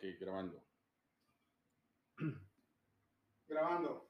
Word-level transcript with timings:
Ok, 0.00 0.06
grabando. 0.18 0.64
Grabando. 3.46 4.08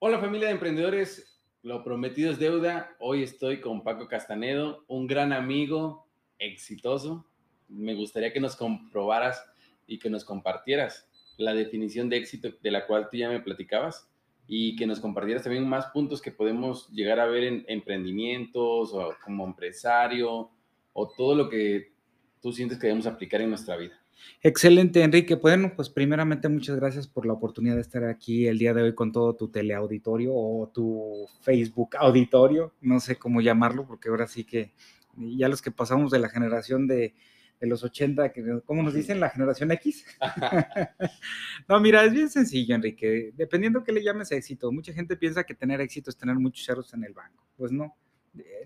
Hola 0.00 0.18
familia 0.18 0.48
de 0.48 0.54
emprendedores, 0.54 1.40
lo 1.62 1.84
prometido 1.84 2.32
es 2.32 2.40
deuda. 2.40 2.96
Hoy 2.98 3.22
estoy 3.22 3.60
con 3.60 3.84
Paco 3.84 4.08
Castanedo, 4.08 4.84
un 4.88 5.06
gran 5.06 5.32
amigo, 5.32 6.08
exitoso. 6.40 7.24
Me 7.68 7.94
gustaría 7.94 8.32
que 8.32 8.40
nos 8.40 8.56
comprobaras 8.56 9.48
y 9.86 10.00
que 10.00 10.10
nos 10.10 10.24
compartieras 10.24 11.08
la 11.36 11.54
definición 11.54 12.08
de 12.08 12.16
éxito 12.16 12.48
de 12.60 12.70
la 12.72 12.84
cual 12.88 13.08
tú 13.08 13.16
ya 13.16 13.28
me 13.28 13.38
platicabas 13.38 14.10
y 14.48 14.74
que 14.74 14.88
nos 14.88 14.98
compartieras 14.98 15.44
también 15.44 15.68
más 15.68 15.86
puntos 15.92 16.20
que 16.20 16.32
podemos 16.32 16.88
llegar 16.90 17.20
a 17.20 17.26
ver 17.26 17.44
en 17.44 17.64
emprendimientos 17.68 18.92
o 18.92 19.14
como 19.24 19.44
empresario 19.44 20.50
o 20.94 21.08
todo 21.16 21.36
lo 21.36 21.48
que 21.48 21.94
tú 22.40 22.52
sientes 22.52 22.78
que 22.78 22.86
debemos 22.86 23.06
aplicar 23.06 23.40
en 23.40 23.50
nuestra 23.50 23.76
vida. 23.76 23.94
Excelente, 24.42 25.02
Enrique. 25.02 25.34
Bueno, 25.34 25.72
pues 25.74 25.88
primeramente 25.88 26.48
muchas 26.48 26.76
gracias 26.76 27.06
por 27.06 27.26
la 27.26 27.32
oportunidad 27.32 27.74
de 27.74 27.80
estar 27.80 28.04
aquí 28.04 28.46
el 28.46 28.58
día 28.58 28.74
de 28.74 28.82
hoy 28.82 28.94
con 28.94 29.12
todo 29.12 29.34
tu 29.34 29.48
teleauditorio 29.48 30.32
o 30.34 30.68
tu 30.68 31.26
Facebook 31.40 31.96
auditorio, 31.96 32.74
no 32.80 33.00
sé 33.00 33.16
cómo 33.16 33.40
llamarlo, 33.40 33.86
porque 33.86 34.08
ahora 34.08 34.26
sí 34.26 34.44
que 34.44 34.72
ya 35.16 35.48
los 35.48 35.62
que 35.62 35.70
pasamos 35.70 36.10
de 36.10 36.18
la 36.18 36.28
generación 36.28 36.86
de, 36.86 37.14
los 37.60 37.82
80, 37.82 38.32
que, 38.32 38.60
¿cómo 38.64 38.82
nos 38.82 38.94
dicen? 38.94 39.18
La 39.18 39.30
generación 39.30 39.72
X. 39.72 40.04
no, 41.68 41.80
mira, 41.80 42.04
es 42.04 42.12
bien 42.12 42.28
sencillo, 42.28 42.74
Enrique. 42.74 43.32
Dependiendo 43.34 43.82
que 43.82 43.92
le 43.92 44.04
llames 44.04 44.30
éxito, 44.30 44.70
mucha 44.70 44.92
gente 44.92 45.16
piensa 45.16 45.44
que 45.44 45.54
tener 45.54 45.80
éxito 45.80 46.10
es 46.10 46.16
tener 46.16 46.36
muchos 46.36 46.64
ceros 46.66 46.92
en 46.92 47.04
el 47.04 47.14
banco. 47.14 47.46
Pues 47.56 47.72
no. 47.72 47.96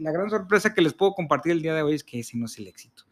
La 0.00 0.10
gran 0.10 0.28
sorpresa 0.28 0.74
que 0.74 0.82
les 0.82 0.92
puedo 0.92 1.12
compartir 1.12 1.52
el 1.52 1.62
día 1.62 1.74
de 1.74 1.82
hoy 1.82 1.94
es 1.94 2.02
que 2.02 2.18
ese 2.18 2.36
no 2.36 2.46
es 2.46 2.58
el 2.58 2.66
éxito. 2.66 3.04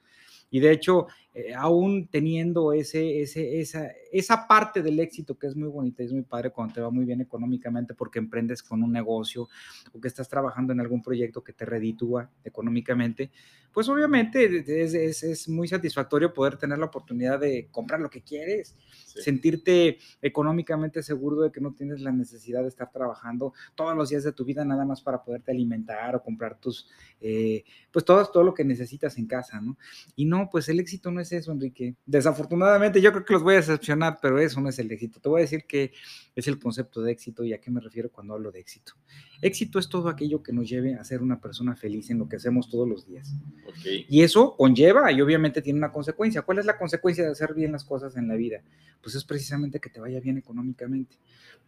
Y 0.51 0.61
de 0.61 0.73
hecho, 0.73 1.07
eh, 1.39 1.55
aún 1.55 2.09
teniendo 2.09 2.73
ese, 2.73 3.23
ese, 3.23 3.61
esa, 3.61 3.93
esa 4.11 4.49
parte 4.49 4.83
del 4.83 4.99
éxito 4.99 5.39
que 5.39 5.47
es 5.47 5.55
muy 5.55 5.69
bonita 5.69 6.03
y 6.03 6.07
es 6.07 6.13
muy 6.13 6.23
padre 6.23 6.51
cuando 6.51 6.75
te 6.75 6.81
va 6.81 6.91
muy 6.91 7.05
bien 7.05 7.21
económicamente 7.21 7.95
porque 7.95 8.19
emprendes 8.19 8.61
con 8.61 8.83
un 8.83 8.91
negocio 8.91 9.49
o 9.93 10.01
que 10.01 10.09
estás 10.09 10.29
trabajando 10.29 10.73
en 10.73 10.81
algún 10.81 11.01
proyecto 11.01 11.45
que 11.45 11.53
te 11.53 11.65
reditúa 11.65 12.29
económicamente, 12.43 13.31
pues 13.73 13.89
obviamente 13.89 14.45
es, 14.85 14.95
es, 14.95 15.23
es 15.23 15.49
muy 15.49 15.69
satisfactorio 15.69 16.35
poder 16.35 16.57
tener 16.57 16.79
la 16.79 16.87
oportunidad 16.87 17.39
de 17.39 17.69
comprar 17.71 18.01
lo 18.01 18.11
que 18.11 18.23
quieres, 18.23 18.75
sí. 19.07 19.23
sentirte 19.23 19.99
económicamente 20.21 21.03
seguro 21.05 21.43
de 21.43 21.53
que 21.53 21.61
no 21.61 21.73
tienes 21.73 22.01
la 22.01 22.11
necesidad 22.11 22.63
de 22.63 22.69
estar 22.69 22.91
trabajando 22.91 23.53
todos 23.77 23.95
los 23.95 24.09
días 24.09 24.25
de 24.25 24.33
tu 24.33 24.45
vida 24.45 24.65
nada 24.65 24.85
más 24.85 25.03
para 25.03 25.23
poderte 25.23 25.53
alimentar 25.53 26.17
o 26.17 26.23
comprar 26.23 26.59
tus, 26.59 26.89
eh, 27.21 27.63
pues 27.93 28.05
todo, 28.05 28.25
todo 28.27 28.43
lo 28.43 28.55
que 28.55 28.65
necesitas 28.65 29.17
en 29.19 29.27
casa, 29.27 29.61
¿no? 29.61 29.77
Y 30.17 30.25
no, 30.25 30.49
pues 30.51 30.69
el 30.69 30.81
éxito 30.81 31.13
no 31.13 31.21
es 31.21 31.28
eso, 31.33 31.53
Enrique. 31.53 31.97
Desafortunadamente 32.07 33.01
yo 33.01 33.13
creo 33.13 33.25
que 33.25 33.33
los 33.33 33.43
voy 33.43 33.55
a 33.55 33.59
decepcionar, 33.59 34.19
pero 34.21 34.39
eso 34.39 34.61
no 34.61 34.69
es 34.69 34.79
el 34.79 34.91
éxito. 34.91 35.21
Te 35.21 35.29
voy 35.29 35.41
a 35.41 35.43
decir 35.43 35.65
que 35.67 35.93
es 36.35 36.49
el 36.49 36.59
concepto 36.59 37.03
de 37.03 37.13
éxito 37.13 37.45
y 37.45 37.53
a 37.53 37.61
qué 37.61 37.71
me 37.71 37.81
refiero 37.81 38.11
cuando 38.11 38.35
hablo 38.35 38.51
de 38.51 38.61
éxito. 38.61 38.93
Éxito 39.41 39.79
es 39.79 39.89
todo 39.89 40.09
aquello 40.09 40.43
que 40.43 40.53
nos 40.53 40.69
lleve 40.69 40.95
a 40.95 41.05
ser 41.05 41.23
una 41.23 41.41
persona 41.41 41.77
feliz 41.77 42.11
en 42.11 42.19
lo 42.19 42.29
que 42.29 42.37
hacemos 42.37 42.69
todos 42.69 42.89
los 42.89 43.07
días. 43.07 43.35
Okay. 43.79 44.07
Y 44.09 44.23
eso 44.23 44.57
conlleva 44.57 45.11
y 45.13 45.21
obviamente 45.21 45.63
tiene 45.63 45.79
una 45.79 45.93
consecuencia. 45.93 46.43
¿Cuál 46.43 46.59
es 46.59 46.67
la 46.67 46.77
consecuencia 46.77 47.25
de 47.25 47.31
hacer 47.31 47.55
bien 47.55 47.73
las 47.73 47.85
cosas 47.85 48.17
en 48.17 48.29
la 48.29 48.35
vida? 48.35 48.63
Pues 49.01 49.15
es 49.15 49.25
precisamente 49.25 49.81
que 49.81 49.91
te 49.91 50.01
vaya 50.01 50.21
bien 50.21 50.39
económicamente. 50.39 51.17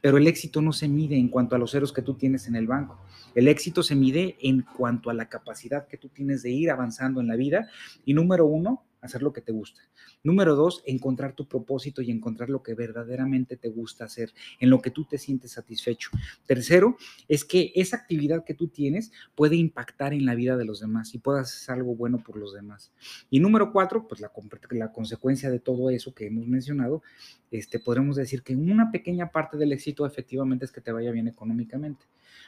Pero 0.01 0.17
el 0.17 0.27
éxito 0.27 0.63
no 0.63 0.73
se 0.73 0.89
mide 0.89 1.17
en 1.17 1.29
cuanto 1.29 1.55
a 1.55 1.59
los 1.59 1.73
ceros 1.73 1.93
que 1.93 2.03
tú 2.03 2.15
tienes 2.15 2.47
en 2.47 2.57
el 2.57 2.67
banco. 2.67 2.99
El 3.35 3.49
éxito 3.49 3.83
se 3.83 3.95
mide 3.95 4.37
en 4.41 4.63
cuanto 4.63 5.11
a 5.11 5.15
la 5.15 5.29
capacidad 5.29 5.87
que 5.87 5.99
tú 5.99 6.09
tienes 6.09 6.43
de 6.43 6.51
ir 6.51 6.71
avanzando 6.71 7.21
en 7.21 7.29
la 7.29 7.37
vida. 7.37 7.69
Y 8.05 8.15
número 8.15 8.47
uno, 8.47 8.85
hacer 9.01 9.23
lo 9.23 9.33
que 9.33 9.41
te 9.41 9.53
gusta. 9.53 9.83
Número 10.23 10.55
dos, 10.55 10.83
encontrar 10.87 11.35
tu 11.35 11.47
propósito 11.47 12.03
y 12.03 12.11
encontrar 12.11 12.51
lo 12.51 12.63
que 12.63 12.75
verdaderamente 12.75 13.57
te 13.57 13.69
gusta 13.69 14.05
hacer, 14.05 14.33
en 14.59 14.71
lo 14.71 14.81
que 14.81 14.91
tú 14.91 15.05
te 15.05 15.19
sientes 15.19 15.53
satisfecho. 15.53 16.11
Tercero, 16.47 16.97
es 17.29 17.45
que 17.45 17.73
esa 17.75 17.97
actividad 17.97 18.45
que 18.45 18.55
tú 18.55 18.69
tienes 18.69 19.13
puede 19.35 19.57
impactar 19.57 20.13
en 20.13 20.27
la 20.27 20.35
vida 20.35 20.57
de 20.57 20.65
los 20.65 20.81
demás 20.81 21.15
y 21.15 21.19
puedas 21.19 21.55
hacer 21.55 21.77
algo 21.77 21.95
bueno 21.95 22.23
por 22.23 22.37
los 22.37 22.55
demás. 22.55 22.93
Y 23.31 23.41
número 23.41 23.73
cuatro, 23.73 24.07
pues 24.07 24.21
la, 24.21 24.31
consecuencia 24.93 25.51
de 25.51 25.61
todo 25.61 25.91
eso 25.91 26.15
que 26.15 26.27
hemos 26.27 26.47
mencionado, 26.47 27.03
este, 27.51 27.79
podremos 27.79 28.17
decir 28.17 28.43
que 28.43 28.55
una 28.55 28.91
pequeña 28.91 29.31
parte 29.31 29.57
del 29.57 29.73
éxito 29.73 30.07
efectivamente 30.07 30.65
es 30.65 30.73
que 30.73 30.81
te 30.81 30.93
vaya 30.93 31.11
bien 31.11 31.29
económicamente. 31.29 32.05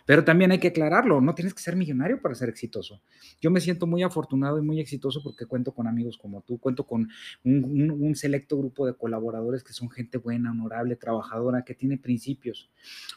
Pero 0.06 0.24
también 0.24 0.50
hay 0.52 0.58
que 0.58 0.68
aclararlo, 0.68 1.20
no 1.20 1.34
tienes 1.34 1.54
que 1.54 1.62
ser 1.62 1.76
millonario 1.76 2.20
para 2.20 2.34
ser 2.34 2.48
exitoso. 2.48 3.02
Yo 3.40 3.50
me 3.50 3.60
siento 3.60 3.86
muy 3.86 4.02
afortunado 4.02 4.58
y 4.58 4.62
muy 4.62 4.80
exitoso 4.80 5.22
porque 5.22 5.46
cuento 5.46 5.72
con 5.72 5.86
amigos 5.86 6.18
como 6.18 6.42
tú, 6.42 6.58
cuento 6.58 6.84
con 6.84 7.08
un, 7.44 8.12
selecto 8.14 8.58
grupo 8.58 8.86
de 8.86 8.94
colaboradores 8.94 9.64
que 9.64 9.72
son 9.72 9.90
gente 9.90 10.18
buena, 10.18 10.50
honorable, 10.50 10.96
trabajadora, 10.96 11.64
que 11.64 11.74
tiene 11.74 11.98
principios. 11.98 12.70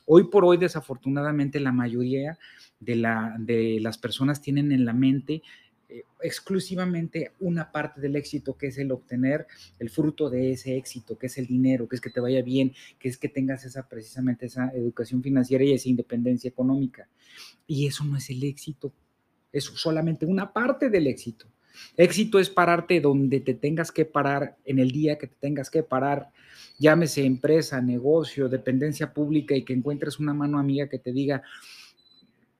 Hoy 0.05 0.29
por 0.29 0.45
hoy, 0.45 0.57
desafortunadamente, 0.57 1.59
la 1.59 1.71
mayoría 1.71 2.37
de, 2.79 2.95
la, 2.95 3.35
de 3.39 3.79
las 3.81 3.97
personas 3.97 4.41
tienen 4.41 4.71
en 4.71 4.85
la 4.85 4.93
mente 4.93 5.41
eh, 5.87 6.03
exclusivamente 6.21 7.31
una 7.39 7.71
parte 7.71 8.01
del 8.01 8.15
éxito, 8.15 8.57
que 8.57 8.67
es 8.67 8.77
el 8.77 8.91
obtener 8.91 9.45
el 9.79 9.89
fruto 9.89 10.29
de 10.29 10.51
ese 10.51 10.77
éxito, 10.77 11.17
que 11.17 11.27
es 11.27 11.37
el 11.37 11.45
dinero, 11.45 11.87
que 11.87 11.95
es 11.95 12.01
que 12.01 12.09
te 12.09 12.19
vaya 12.19 12.41
bien, 12.41 12.73
que 12.99 13.09
es 13.09 13.17
que 13.17 13.29
tengas 13.29 13.65
esa 13.65 13.87
precisamente 13.87 14.47
esa 14.47 14.69
educación 14.69 15.21
financiera 15.21 15.63
y 15.63 15.73
esa 15.73 15.89
independencia 15.89 16.47
económica. 16.47 17.07
Y 17.67 17.85
eso 17.87 18.03
no 18.03 18.17
es 18.17 18.29
el 18.29 18.43
éxito, 18.43 18.91
es 19.51 19.65
solamente 19.65 20.25
una 20.25 20.51
parte 20.51 20.89
del 20.89 21.07
éxito. 21.07 21.47
Éxito 21.97 22.39
es 22.39 22.49
pararte 22.49 23.01
donde 23.01 23.39
te 23.41 23.53
tengas 23.53 23.91
que 23.91 24.05
parar 24.05 24.57
en 24.65 24.79
el 24.79 24.91
día 24.91 25.17
que 25.17 25.27
te 25.27 25.35
tengas 25.39 25.69
que 25.69 25.83
parar, 25.83 26.31
llámese 26.79 27.25
empresa, 27.25 27.81
negocio, 27.81 28.49
dependencia 28.49 29.13
pública 29.13 29.55
y 29.55 29.63
que 29.63 29.73
encuentres 29.73 30.19
una 30.19 30.33
mano 30.33 30.57
amiga 30.57 30.87
que 30.87 30.99
te 30.99 31.11
diga, 31.11 31.43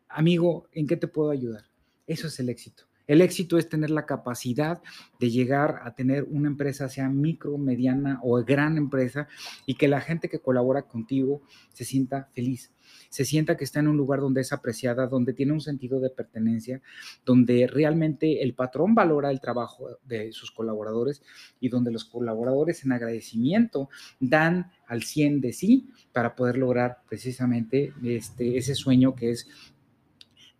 amigo, 0.09 0.67
¿en 0.73 0.87
qué 0.87 0.97
te 0.97 1.07
puedo 1.07 1.31
ayudar? 1.31 1.65
Eso 2.07 2.27
es 2.27 2.39
el 2.39 2.49
éxito. 2.49 2.83
El 3.07 3.21
éxito 3.21 3.57
es 3.57 3.69
tener 3.69 3.91
la 3.91 4.05
capacidad 4.05 4.81
de 5.19 5.29
llegar 5.29 5.81
a 5.83 5.93
tener 5.93 6.23
una 6.23 6.47
empresa, 6.47 6.89
sea 6.89 7.09
micro, 7.09 7.57
mediana 7.57 8.19
o 8.23 8.43
gran 8.43 8.77
empresa, 8.77 9.27
y 9.65 9.75
que 9.75 9.87
la 9.87 10.01
gente 10.01 10.29
que 10.29 10.39
colabora 10.39 10.83
contigo 10.83 11.41
se 11.73 11.85
sienta 11.85 12.29
feliz, 12.33 12.71
se 13.09 13.25
sienta 13.25 13.57
que 13.57 13.63
está 13.63 13.79
en 13.79 13.87
un 13.87 13.97
lugar 13.97 14.19
donde 14.19 14.41
es 14.41 14.53
apreciada, 14.53 15.07
donde 15.07 15.33
tiene 15.33 15.53
un 15.53 15.61
sentido 15.61 15.99
de 15.99 16.09
pertenencia, 16.09 16.81
donde 17.25 17.67
realmente 17.67 18.43
el 18.43 18.53
patrón 18.53 18.95
valora 18.95 19.31
el 19.31 19.39
trabajo 19.39 19.87
de 20.03 20.31
sus 20.31 20.51
colaboradores 20.51 21.21
y 21.59 21.69
donde 21.69 21.91
los 21.91 22.05
colaboradores 22.05 22.83
en 22.85 22.91
agradecimiento 22.91 23.89
dan 24.19 24.71
al 24.87 25.03
100 25.03 25.41
de 25.41 25.53
sí 25.53 25.89
para 26.11 26.35
poder 26.35 26.57
lograr 26.57 26.97
precisamente 27.07 27.93
este, 28.03 28.57
ese 28.57 28.75
sueño 28.75 29.15
que 29.15 29.31
es 29.31 29.47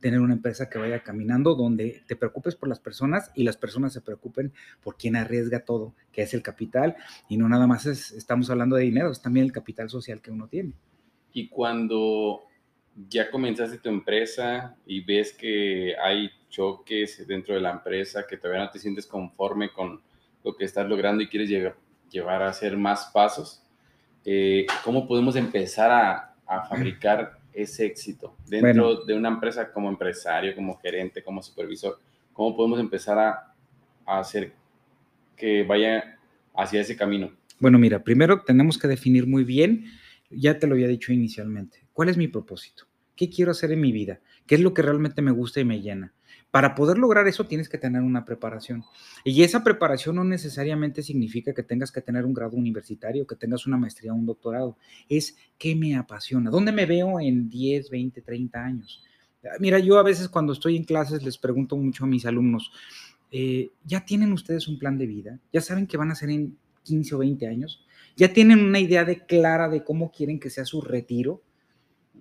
tener 0.06 0.20
una 0.20 0.36
empresa 0.36 0.70
que 0.70 0.78
vaya 0.78 1.02
caminando 1.02 1.56
donde 1.56 2.04
te 2.06 2.16
preocupes 2.16 2.56
por 2.56 2.70
las 2.70 2.80
personas 2.80 3.32
y 3.34 3.44
las 3.44 3.58
personas 3.58 3.92
se 3.92 4.02
preocupen 4.02 4.54
por 4.84 4.98
quien 4.98 5.16
arriesga 5.16 5.62
todo, 5.62 5.96
que 6.12 6.22
es 6.22 6.36
el 6.36 6.44
capital, 6.44 6.96
y 7.28 7.38
no 7.38 7.50
nada 7.50 7.66
más 7.66 7.88
es, 7.88 8.12
estamos 8.12 8.52
hablando 8.52 8.76
de 8.76 8.84
dinero, 8.84 9.10
es 9.10 9.20
también 9.20 9.48
el 9.48 9.52
capital 9.52 9.90
social 9.90 10.22
que 10.22 10.30
uno 10.30 10.48
tiene. 10.48 10.74
Y 11.34 11.48
cuando 11.48 12.44
ya 13.10 13.32
comenzaste 13.32 13.80
tu 13.80 13.90
empresa 13.90 14.78
y 14.86 15.02
ves 15.02 15.34
que 15.34 15.96
hay 16.00 16.30
choques 16.50 17.26
dentro 17.26 17.56
de 17.56 17.62
la 17.62 17.72
empresa, 17.72 18.28
que 18.30 18.38
todavía 18.38 18.66
no 18.66 18.70
te 18.70 18.78
sientes 18.78 19.08
conforme 19.08 19.72
con 19.72 20.04
lo 20.44 20.56
que 20.56 20.66
estás 20.66 20.88
logrando 20.88 21.24
y 21.24 21.28
quieres 21.30 21.50
llegar, 21.50 21.78
llevar 22.12 22.44
a 22.44 22.50
hacer 22.50 22.78
más 22.78 23.10
pasos, 23.12 23.64
eh, 24.24 24.68
¿cómo 24.84 25.08
podemos 25.08 25.36
empezar 25.36 25.90
a, 25.90 26.36
a 26.46 26.68
fabricar 26.68 27.35
ese 27.56 27.86
éxito 27.86 28.36
dentro 28.48 28.86
bueno. 28.86 29.06
de 29.06 29.14
una 29.14 29.30
empresa 29.30 29.72
como 29.72 29.90
empresario, 29.90 30.56
como 30.56 30.78
gerente, 30.78 31.24
como 31.24 31.42
supervisor? 31.42 32.00
¿Cómo 32.34 32.56
podemos 32.56 32.80
empezar 32.80 33.18
a, 33.18 33.54
a, 34.06 34.20
hacer 34.20 34.54
que 35.36 35.64
vaya 35.64 36.20
hacia 36.54 36.82
ese 36.82 36.96
camino? 36.96 37.32
Bueno, 37.60 37.80
mira, 37.80 38.04
primero 38.04 38.42
tenemos 38.42 38.78
que 38.78 38.88
definir 38.88 39.26
muy 39.26 39.44
bien, 39.44 39.86
ya 40.30 40.60
te 40.60 40.68
lo 40.68 40.74
había 40.74 40.88
dicho 40.88 41.14
inicialmente, 41.14 41.88
¿cuál 41.94 42.10
es 42.10 42.18
mi 42.18 42.28
propósito? 42.28 42.86
¿Qué 43.16 43.30
quiero 43.30 43.52
hacer 43.52 43.72
en 43.72 43.80
mi 43.80 43.94
vida? 43.94 44.20
¿Qué 44.46 44.56
es 44.56 44.62
lo 44.62 44.74
que 44.74 44.82
realmente 44.82 45.22
me 45.22 45.32
gusta 45.32 45.62
y 45.62 45.66
me 45.66 45.82
llena? 45.82 46.14
Para 46.56 46.74
poder 46.74 46.98
lograr 46.98 47.28
eso 47.28 47.46
tienes 47.46 47.68
que 47.68 47.78
tener 47.78 48.02
una 48.02 48.24
preparación. 48.24 48.86
Y 49.26 49.44
esa 49.44 49.62
preparación 49.62 50.16
no 50.16 50.24
necesariamente 50.24 51.04
significa 51.04 51.54
que 51.54 51.64
tengas 51.64 51.92
que 51.92 52.00
tener 52.00 52.24
un 52.24 52.34
grado 52.34 52.56
universitario, 52.56 53.28
que 53.28 53.36
tengas 53.36 53.68
una 53.68 53.76
maestría 53.76 54.14
o 54.14 54.16
un 54.16 54.26
doctorado. 54.26 54.78
Es 55.10 55.36
qué 55.58 55.76
me 55.76 55.98
apasiona, 55.98 56.50
dónde 56.50 56.72
me 56.72 56.86
veo 56.86 57.20
en 57.20 57.50
10, 57.50 57.90
20, 57.90 58.22
30 58.22 58.64
años. 58.64 59.04
Mira, 59.60 59.80
yo 59.80 60.00
a 60.00 60.04
veces 60.04 60.30
cuando 60.30 60.54
estoy 60.54 60.78
en 60.78 60.86
clases 60.86 61.24
les 61.24 61.38
pregunto 61.38 61.76
mucho 61.76 62.06
a 62.06 62.08
mis 62.08 62.26
alumnos, 62.26 62.72
eh, 63.32 63.72
¿ya 63.84 64.06
tienen 64.06 64.32
ustedes 64.32 64.70
un 64.70 64.80
plan 64.80 64.98
de 64.98 65.08
vida? 65.08 65.38
¿Ya 65.52 65.60
saben 65.60 65.88
qué 65.88 65.98
van 65.98 66.12
a 66.12 66.14
hacer 66.14 66.30
en 66.30 66.58
15 66.84 67.16
o 67.16 67.18
20 67.18 67.48
años? 67.48 67.86
¿Ya 68.16 68.32
tienen 68.32 68.64
una 68.64 68.80
idea 68.80 69.04
de 69.04 69.26
clara 69.26 69.68
de 69.68 69.84
cómo 69.84 70.10
quieren 70.10 70.40
que 70.40 70.50
sea 70.50 70.64
su 70.64 70.80
retiro? 70.80 71.42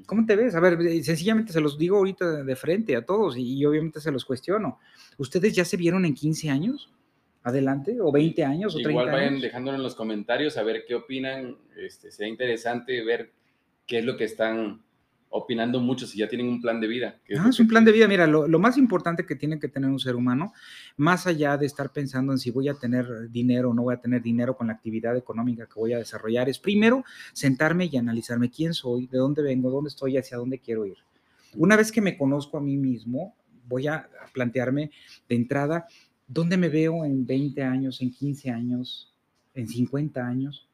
¿Cómo 0.07 0.27
te 0.27 0.37
ves? 0.37 0.55
A 0.55 0.61
ver, 0.61 0.79
sencillamente 1.03 1.53
se 1.53 1.61
los 1.61 1.79
digo 1.79 1.97
ahorita 1.97 2.45
de 2.45 2.57
frente 2.57 2.97
a 2.97 3.05
todos 3.05 3.37
y, 3.37 3.59
y, 3.59 3.65
obviamente 3.65 4.01
se 4.01 4.11
los 4.11 4.25
cuestiono. 4.25 4.79
¿Ustedes 5.19 5.55
ya 5.55 5.65
se 5.65 5.77
vieron 5.77 6.05
en 6.05 6.15
15 6.15 6.51
años? 6.51 6.95
adelante, 7.45 7.99
o 8.01 8.11
20 8.11 8.43
años, 8.43 8.75
o 8.75 8.79
30 8.79 8.91
Igual 8.91 9.07
vayan 9.13 9.29
años. 9.29 9.43
dejándolo 9.43 9.77
en 9.77 9.83
los 9.83 9.95
comentarios 9.95 10.57
a 10.57 10.63
ver 10.63 10.85
qué 10.89 10.95
opinan. 10.95 11.57
Este, 11.77 12.11
sería 12.11 12.33
interesante 12.33 13.05
ver 13.05 13.33
qué 13.87 13.99
es 13.99 14.05
lo 14.05 14.17
que 14.17 14.25
están 14.25 14.83
opinando 15.37 15.81
muchos 15.81 16.11
si 16.11 16.19
ya 16.19 16.29
tienen 16.29 16.47
un 16.47 16.61
plan 16.61 16.81
de 16.81 16.87
vida. 16.87 17.17
que 17.25 17.35
Ah, 17.35 17.43
lo 17.43 17.51
es 17.51 17.57
que 17.57 17.63
un 17.63 17.69
plan 17.69 17.85
de 17.85 17.91
vida. 17.91 18.07
Mira, 18.07 18.27
lo, 18.27 18.47
lo 18.47 18.59
más 18.61 18.79
importante 18.79 19.27
que 19.27 19.35
tiene 19.35 19.59
que 19.59 19.69
tener 19.69 19.91
un 19.91 19.99
ser 19.99 20.15
humano, 20.15 20.53
más 20.97 21.27
allá 21.27 21.57
de 21.57 21.67
estar 21.67 21.93
pensando 21.93 22.33
en 22.33 22.39
si 22.39 22.51
voy 22.51 22.69
a 22.69 22.75
tener 22.75 23.31
dinero 23.31 23.71
o 23.71 23.75
no 23.75 23.83
voy 23.83 23.95
a 23.95 24.01
tener 24.01 24.23
dinero 24.23 24.57
con 24.57 24.69
la 24.69 24.75
actividad 24.75 25.17
económica 25.17 25.67
que 25.67 25.75
voy 25.75 25.93
a 25.93 25.99
desarrollar, 25.99 26.49
es 26.49 26.59
primero 26.59 27.05
sentarme 27.33 27.87
y 27.87 27.97
analizarme 27.97 28.49
quién 28.49 28.75
soy, 28.75 29.09
de 29.09 29.19
dónde 29.19 29.43
vengo, 29.43 29.71
dónde 29.71 29.89
estoy, 29.89 30.17
hacia 30.17 30.37
dónde 30.37 30.61
quiero 30.61 30.87
ir. 30.87 30.99
Una 31.57 31.77
vez 31.77 31.91
que 31.91 32.01
me 32.01 32.17
conozco 32.17 32.59
a 32.59 32.61
mí 32.61 32.77
mismo, 32.77 33.35
voy 33.67 33.89
a 33.89 34.09
plantearme 34.33 34.91
de 35.29 35.35
entrada 35.35 35.87
dónde 36.27 36.57
me 36.57 36.69
veo 36.69 37.05
en 37.05 37.27
20 37.27 37.63
años, 37.63 38.01
en 38.01 38.11
15 38.11 38.51
años, 38.51 39.13
en 39.55 39.69
50 39.69 40.27
años. 40.27 40.69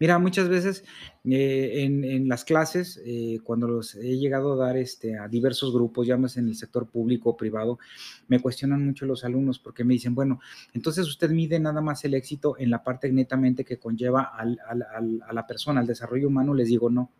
Mira, 0.00 0.18
muchas 0.18 0.48
veces 0.48 0.84
eh, 1.24 1.84
en, 1.84 2.28
las 2.28 2.44
clases, 2.44 3.00
eh, 3.06 3.38
cuando 3.44 3.68
los 3.68 3.94
he 3.94 4.18
llegado 4.18 4.52
a 4.54 4.66
dar 4.66 4.76
este, 4.76 5.16
a 5.16 5.28
diversos 5.28 5.72
grupos, 5.72 6.06
llámese 6.06 6.40
en 6.40 6.48
el 6.48 6.56
sector 6.56 6.88
público 6.88 7.30
o 7.30 7.36
privado, 7.36 7.78
me 8.26 8.40
cuestionan 8.40 8.84
mucho 8.84 9.06
los 9.06 9.24
alumnos 9.24 9.58
porque 9.60 9.84
me 9.84 9.94
dicen, 9.94 10.14
bueno, 10.14 10.40
entonces 10.72 11.06
usted 11.06 11.30
mide 11.30 11.60
nada 11.60 11.80
más 11.80 12.04
el 12.04 12.14
éxito 12.14 12.56
en 12.58 12.70
la 12.70 12.82
parte 12.82 13.10
netamente 13.12 13.64
que 13.64 13.78
conlleva 13.78 14.22
al- 14.22 14.58
a 14.68 15.32
la 15.32 15.46
persona, 15.46 15.80
al 15.80 15.86
desarrollo 15.86 16.28
humano. 16.28 16.54
Les 16.54 16.68
digo, 16.68 16.90
no. 16.90 17.10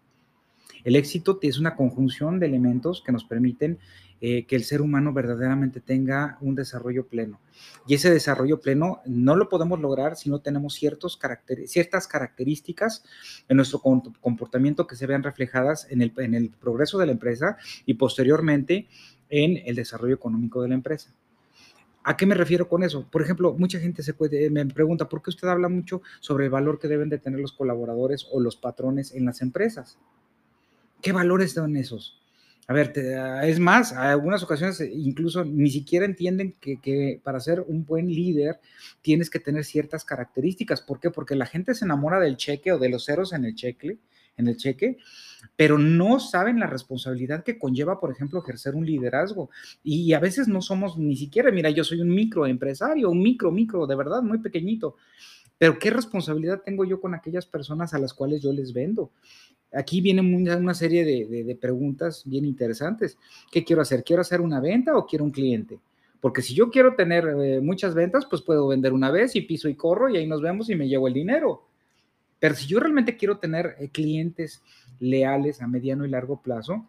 El 0.85 0.97
éxito 0.97 1.39
es 1.43 1.59
una 1.59 1.75
conjunción 1.77 2.39
de 2.39 2.47
elementos 2.47 3.03
que 3.05 3.13
nos 3.13 3.25
permiten 3.25 3.79
eh, 4.21 4.47
que 4.47 4.57
el 4.57 4.65
ser 4.65 4.81
humano 4.81 5.13
verdaderamente 5.13 5.81
tenga 5.81 6.39
un 6.41 6.55
desarrollo 6.55 7.07
pleno. 7.07 7.41
Y 7.87 7.95
ese 7.95 8.11
desarrollo 8.11 8.61
pleno 8.61 9.01
no 9.05 9.37
lo 9.37 9.49
podemos 9.49 9.81
lograr 9.81 10.17
si 10.17 10.31
no 10.31 10.41
tenemos 10.41 10.75
ciertas 10.75 11.19
características 12.09 13.05
en 13.49 13.57
nuestro 13.57 13.81
comportamiento 13.81 14.87
que 14.87 14.97
se 14.97 15.07
vean 15.07 15.23
reflejadas 15.23 15.87
en 15.91 16.01
el, 16.01 16.13
en 16.17 16.35
el 16.35 16.51
progreso 16.51 16.99
de 16.99 17.07
la 17.07 17.13
empresa 17.13 17.57
y 17.85 17.95
posteriormente 17.95 18.87
en 19.29 19.61
el 19.67 19.75
desarrollo 19.75 20.15
económico 20.15 20.63
de 20.63 20.69
la 20.69 20.75
empresa. 20.75 21.13
¿A 22.03 22.17
qué 22.17 22.27
me 22.27 22.35
refiero 22.35 22.69
con 22.69 22.83
eso? 22.83 23.07
Por 23.11 23.23
ejemplo, 23.23 23.55
mucha 23.59 23.79
gente 23.79 24.03
se 24.03 24.15
puede, 24.15 24.51
me 24.51 24.65
pregunta, 24.67 25.09
¿por 25.09 25.23
qué 25.23 25.31
usted 25.31 25.49
habla 25.49 25.69
mucho 25.69 26.03
sobre 26.21 26.45
el 26.45 26.51
valor 26.51 26.79
que 26.79 26.89
deben 26.89 27.09
de 27.09 27.19
tener 27.19 27.41
los 27.41 27.53
colaboradores 27.53 28.27
o 28.31 28.41
los 28.41 28.57
patrones 28.57 29.15
en 29.15 29.25
las 29.25 29.41
empresas? 29.41 29.99
¿Qué 31.05 31.13
valores 31.13 31.53
son 31.53 31.77
esos? 31.77 32.19
A 32.67 32.73
ver, 32.73 32.93
te- 32.95 33.15
es 33.51 33.61
más, 33.61 33.93
algunas 33.93 34.43
ocasiones 34.43 34.81
eh, 34.81 34.91
incluso 34.95 35.45
ni 35.45 35.71
siquiera 35.71 36.07
entienden 36.07 36.55
que, 36.61 36.81
que 36.81 37.21
para 37.23 37.41
ser 37.41 37.61
un 37.61 37.85
buen 37.85 38.09
líder 38.09 38.59
tienes 39.03 39.29
que 39.29 39.39
tener 39.39 39.65
ciertas 39.65 40.05
características. 40.05 40.81
¿Por 40.81 40.99
qué? 41.01 41.11
Porque 41.11 41.37
la 41.37 41.45
gente 41.47 41.75
se 41.75 41.85
enamora 41.85 42.21
del 42.21 42.39
cheque 42.39 42.73
o 42.73 42.79
de 42.79 42.89
los 42.89 43.05
ceros 43.05 43.35
en 43.35 43.45
el 43.45 43.55
cheque, 43.55 43.99
en 44.39 44.49
el 44.49 44.57
cheque, 44.57 44.97
pero 45.57 45.79
no 45.79 46.21
saben 46.21 46.61
la 46.61 46.69
responsabilidad 46.69 47.45
que 47.45 47.59
conlleva, 47.59 48.01
por 48.01 48.13
ejemplo, 48.13 48.41
ejercer 48.43 48.77
un 48.77 48.87
liderazgo. 48.87 49.51
Y 49.83 50.15
a 50.15 50.21
veces 50.21 50.49
no 50.49 50.63
somos 50.63 50.99
ni 50.99 51.17
siquiera, 51.17 51.51
mira, 51.53 51.71
yo 51.71 51.85
soy 51.85 52.01
un 52.03 52.15
microempresario, 52.15 53.11
un 53.11 53.23
micro, 53.23 53.53
micro, 53.53 53.87
de 53.87 53.97
verdad, 53.97 54.23
muy 54.23 54.39
pequeñito. 54.39 54.97
Pero 55.59 55.79
¿qué 55.79 55.91
responsabilidad 55.91 56.63
tengo 56.65 56.85
yo 56.85 57.01
con 57.01 57.15
aquellas 57.15 57.47
personas 57.47 57.95
a 57.95 57.99
las 57.99 58.15
cuales 58.15 58.43
yo 58.43 58.53
les 58.53 58.73
vendo? 58.73 59.13
Aquí 59.75 60.01
viene 60.01 60.21
una, 60.21 60.75
serie 60.75 61.05
de 61.05 61.57
preguntas 61.57 62.23
bien 62.25 62.45
interesantes. 62.45 63.19
¿Qué 63.51 63.65
quiero 63.65 63.83
hacer? 63.83 64.05
¿Quiero 64.05 64.23
hacer 64.23 64.41
una 64.41 64.61
venta 64.61 64.97
o 64.97 65.07
quiero 65.07 65.25
un 65.25 65.31
cliente? 65.31 65.81
Porque 66.25 66.41
si 66.41 66.55
yo 66.55 66.71
quiero 66.71 66.95
tener 66.95 67.27
eh, 67.39 67.61
muchas 67.61 67.95
ventas, 67.95 68.25
pues 68.25 68.41
puedo 68.41 68.69
vender 68.69 68.95
una 68.95 69.11
vez 69.11 69.37
y 69.37 69.43
piso 69.43 69.69
y 69.69 69.75
corro 69.75 70.09
y 70.09 70.17
ahí 70.17 70.27
nos 70.27 70.41
vemos 70.41 70.71
y 70.71 70.75
me 70.75 70.89
llevo 70.89 71.07
el 71.07 71.13
dinero. 71.13 71.69
Pero 72.39 72.55
si 72.55 72.67
yo 72.67 72.81
realmente 72.81 73.19
quiero 73.19 73.37
tener 73.37 73.77
eh, 73.79 73.91
clientes 73.91 74.63
leales 75.01 75.61
a 75.61 75.67
mediano 75.67 76.07
y 76.07 76.09
largo 76.09 76.41
plazo, 76.41 76.89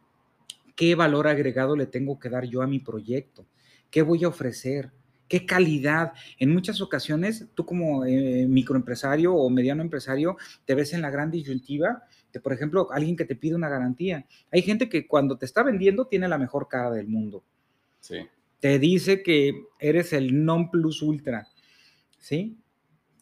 ¿qué 0.74 0.96
valor 0.96 1.28
agregado 1.28 1.76
le 1.76 1.86
tengo 1.86 2.18
que 2.18 2.30
dar 2.30 2.46
yo 2.46 2.62
a 2.62 2.68
mi 2.68 2.80
proyecto? 2.80 3.46
¿Qué 3.92 4.04
voy 4.04 4.24
a 4.24 4.30
ofrecer? 4.30 4.92
¿Qué 5.28 5.46
calidad? 5.46 6.14
En 6.40 6.54
muchas 6.54 6.80
ocasiones, 6.80 7.46
tú 7.56 7.66
como 7.66 8.06
eh, 8.06 8.46
microempresario 8.48 9.36
o 9.36 9.50
mediano 9.50 9.82
empresario, 9.82 10.38
te 10.64 10.76
ves 10.76 10.94
en 10.94 11.02
la 11.02 11.10
gran 11.10 11.30
disyuntiva 11.30 12.04
de, 12.36 12.42
por 12.42 12.54
ejemplo, 12.54 12.88
alguien 12.92 13.16
que 13.16 13.26
te 13.26 13.36
pide 13.36 13.56
una 13.56 13.70
garantía. 13.70 14.26
Hay 14.52 14.62
gente 14.62 14.90
que 14.90 15.08
cuando 15.08 15.38
te 15.38 15.46
está 15.46 15.64
vendiendo 15.64 16.06
tiene 16.08 16.28
la 16.28 16.38
mejor 16.38 16.68
cara 16.68 16.92
del 16.92 17.08
mundo. 17.08 17.44
Sí. 18.00 18.18
Te 18.60 18.78
dice 18.80 19.24
que 19.24 19.64
eres 19.80 20.14
el 20.14 20.44
non 20.46 20.70
plus 20.70 21.02
ultra, 21.02 21.48
¿sí? 22.20 22.58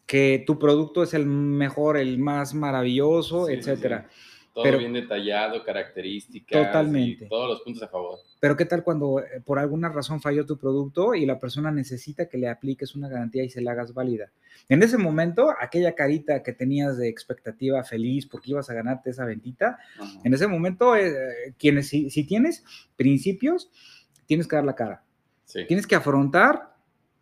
Que 0.06 0.42
tu 0.46 0.58
producto 0.58 1.02
es 1.02 1.14
el 1.14 1.26
mejor, 1.26 1.96
el 1.96 2.18
más 2.18 2.54
maravilloso, 2.54 3.46
Sí, 3.46 3.54
etcétera. 3.54 4.08
sí. 4.10 4.33
Todo 4.54 4.62
Pero- 4.62 4.78
bien 4.78 4.92
detallado, 4.92 5.64
características. 5.64 6.66
Totalmente. 6.68 7.24
y 7.24 7.28
todos 7.28 7.48
los 7.50 7.60
puntos 7.62 7.82
a 7.82 7.88
favor. 7.88 8.20
Pero 8.38 8.56
¿qué 8.56 8.64
tal 8.64 8.84
cuando 8.84 9.18
eh, 9.18 9.40
por 9.44 9.58
alguna 9.58 9.88
razón 9.88 10.20
falló 10.20 10.46
tu 10.46 10.56
producto 10.58 11.12
y 11.16 11.26
la 11.26 11.40
persona 11.40 11.72
necesita 11.72 12.28
que 12.28 12.38
le 12.38 12.48
apliques 12.48 12.94
una 12.94 13.08
garantía 13.08 13.42
y 13.42 13.50
se 13.50 13.60
la 13.60 13.72
hagas 13.72 13.92
válida? 13.94 14.30
En 14.68 14.82
ese 14.84 14.96
momento, 14.96 15.48
aquella 15.60 15.96
carita 15.96 16.42
que 16.44 16.52
tenías 16.52 16.96
de 16.96 17.08
expectativa 17.08 17.82
feliz 17.82 18.26
porque 18.26 18.52
ibas 18.52 18.70
a 18.70 18.74
ganarte 18.74 19.10
esa 19.10 19.24
ventita, 19.24 19.76
Ajá. 19.98 20.20
en 20.22 20.32
ese 20.32 20.46
momento, 20.46 20.94
eh, 20.94 21.54
quienes, 21.58 21.88
si, 21.88 22.08
si 22.10 22.22
tienes 22.24 22.62
principios, 22.96 23.70
tienes 24.26 24.46
que 24.46 24.54
dar 24.56 24.64
la 24.64 24.76
cara. 24.76 25.02
Sí. 25.46 25.66
Tienes 25.66 25.86
que 25.88 25.96
afrontar, 25.96 26.74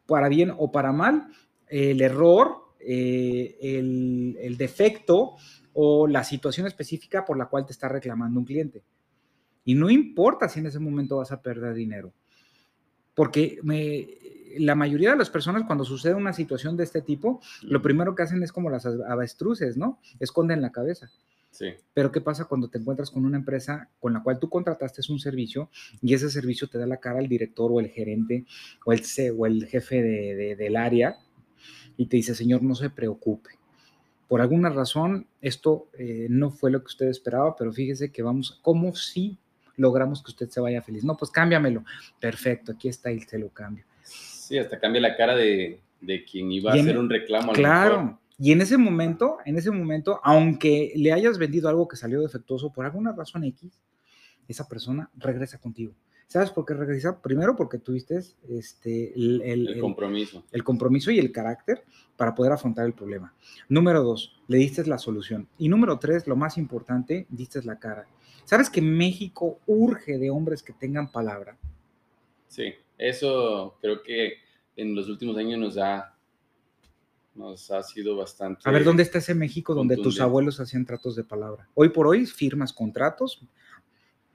para 0.06 0.28
bien 0.28 0.52
o 0.58 0.70
para 0.70 0.92
mal, 0.92 1.28
el 1.68 2.02
error, 2.02 2.58
eh, 2.86 3.56
el, 3.60 4.36
el 4.40 4.56
defecto 4.56 5.36
o 5.72 6.06
la 6.06 6.24
situación 6.24 6.66
específica 6.66 7.24
por 7.24 7.38
la 7.38 7.46
cual 7.46 7.64
te 7.66 7.72
está 7.72 7.88
reclamando 7.88 8.38
un 8.40 8.46
cliente. 8.46 8.82
Y 9.64 9.74
no 9.74 9.88
importa 9.90 10.48
si 10.48 10.60
en 10.60 10.66
ese 10.66 10.78
momento 10.78 11.16
vas 11.18 11.32
a 11.32 11.40
perder 11.40 11.74
dinero. 11.74 12.12
Porque 13.14 13.58
me- 13.62 14.08
la 14.58 14.74
mayoría 14.74 15.12
de 15.12 15.16
las 15.16 15.30
personas 15.30 15.64
cuando 15.64 15.84
sucede 15.84 16.14
una 16.14 16.32
situación 16.34 16.76
de 16.76 16.84
este 16.84 17.00
tipo, 17.00 17.40
lo 17.62 17.80
primero 17.80 18.14
que 18.14 18.22
hacen 18.22 18.42
es 18.42 18.52
como 18.52 18.68
las 18.68 18.84
avestruces, 18.84 19.76
¿no? 19.78 19.98
Esconden 20.20 20.60
la 20.60 20.72
cabeza. 20.72 21.10
Sí. 21.50 21.66
Pero 21.94 22.10
¿qué 22.12 22.20
pasa 22.22 22.46
cuando 22.46 22.68
te 22.68 22.78
encuentras 22.78 23.10
con 23.10 23.24
una 23.26 23.36
empresa 23.36 23.90
con 24.00 24.12
la 24.14 24.22
cual 24.22 24.38
tú 24.38 24.48
contrataste 24.48 25.02
un 25.10 25.18
servicio 25.20 25.70
y 26.00 26.14
ese 26.14 26.30
servicio 26.30 26.68
te 26.68 26.78
da 26.78 26.86
la 26.86 26.96
cara 26.98 27.18
al 27.18 27.28
director 27.28 27.70
o 27.72 27.80
el 27.80 27.88
gerente 27.88 28.46
o 28.86 28.92
el, 28.92 29.02
o 29.36 29.46
el 29.46 29.66
jefe 29.66 30.02
de, 30.02 30.34
de, 30.34 30.56
del 30.56 30.76
área 30.76 31.16
y 31.96 32.06
te 32.06 32.16
dice, 32.16 32.34
señor, 32.34 32.62
no 32.62 32.74
se 32.74 32.90
preocupe. 32.90 33.50
Por 34.28 34.40
alguna 34.40 34.70
razón, 34.70 35.26
esto 35.40 35.88
eh, 35.98 36.26
no 36.30 36.50
fue 36.50 36.70
lo 36.70 36.80
que 36.80 36.86
usted 36.86 37.06
esperaba, 37.08 37.54
pero 37.56 37.72
fíjese 37.72 38.10
que 38.10 38.22
vamos, 38.22 38.58
como 38.62 38.94
si 38.94 39.36
logramos 39.76 40.22
que 40.22 40.30
usted 40.30 40.48
se 40.48 40.60
vaya 40.60 40.80
feliz. 40.82 41.04
No, 41.04 41.16
pues 41.16 41.30
cámbiamelo. 41.30 41.84
Perfecto, 42.18 42.72
aquí 42.72 42.88
está 42.88 43.12
y 43.12 43.20
se 43.20 43.38
lo 43.38 43.48
cambio. 43.50 43.84
Sí, 44.04 44.58
hasta 44.58 44.78
cambia 44.80 45.00
la 45.00 45.16
cara 45.16 45.34
de, 45.36 45.80
de 46.00 46.24
quien 46.24 46.50
iba 46.50 46.72
a 46.72 46.76
en- 46.76 46.82
hacer 46.82 46.98
un 46.98 47.10
reclamo. 47.10 47.52
Claro. 47.52 48.02
mejor. 48.02 48.18
Y 48.38 48.52
en 48.52 48.60
ese 48.62 48.76
momento, 48.78 49.36
en 49.44 49.56
ese 49.58 49.70
momento, 49.70 50.18
aunque 50.24 50.92
le 50.96 51.12
hayas 51.12 51.38
vendido 51.38 51.68
algo 51.68 51.86
que 51.86 51.96
salió 51.96 52.20
defectuoso 52.22 52.72
por 52.72 52.84
alguna 52.86 53.12
razón 53.12 53.44
X, 53.44 53.70
esa 54.48 54.66
persona 54.66 55.08
regresa 55.16 55.58
contigo. 55.58 55.92
¿Sabes 56.32 56.50
por 56.50 56.64
qué 56.64 56.72
regresa? 56.72 57.20
Primero 57.20 57.54
porque 57.54 57.76
tuviste 57.76 58.16
este, 58.48 59.12
el, 59.14 59.42
el- 59.42 59.68
El 59.68 59.74
el- 59.74 59.80
compromiso. 59.80 60.42
el 60.50 60.64
compromiso 60.64 61.10
y 61.10 61.18
el 61.18 61.30
carácter 61.30 61.84
para 62.16 62.34
poder 62.34 62.52
afrontar 62.52 62.86
el 62.86 62.94
problema. 62.94 63.34
Número 63.68 64.02
dos, 64.02 64.40
le 64.48 64.56
diste 64.56 64.82
la 64.86 64.96
solución. 64.96 65.46
Y 65.58 65.68
número 65.68 65.98
tres, 65.98 66.26
lo 66.26 66.34
más 66.34 66.56
importante, 66.56 67.26
diste 67.28 67.62
la 67.64 67.78
cara. 67.78 68.06
¿Sabes 68.46 68.70
que 68.70 68.80
México 68.80 69.58
urge 69.66 70.16
de 70.16 70.30
hombres 70.30 70.62
que 70.62 70.72
tengan 70.72 71.12
palabra? 71.12 71.58
Sí, 72.48 72.72
eso 72.96 73.76
creo 73.82 74.02
que 74.02 74.32
en 74.76 74.94
los 74.94 75.10
últimos 75.10 75.36
años 75.36 75.60
nos 75.60 75.76
ha, 75.76 76.14
nos 77.34 77.70
ha 77.70 77.82
sido 77.82 78.16
bastante. 78.16 78.62
A 78.64 78.72
ver, 78.72 78.84
¿dónde 78.84 79.02
está 79.02 79.18
ese 79.18 79.34
México 79.34 79.74
donde 79.74 79.96
tus 79.98 80.18
abuelos 80.18 80.60
hacían 80.60 80.86
tratos 80.86 81.14
de 81.14 81.24
palabra? 81.24 81.68
Hoy 81.74 81.90
por 81.90 82.06
hoy 82.06 82.24
firmas 82.24 82.72
contratos, 82.72 83.42